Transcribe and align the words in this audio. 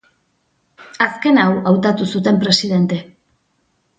Azken 1.07 1.37
hau 1.41 1.51
hautatu 1.73 2.09
zuten 2.15 2.41
presidente. 2.47 3.01